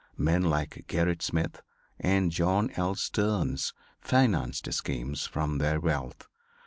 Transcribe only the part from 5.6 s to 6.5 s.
wealth.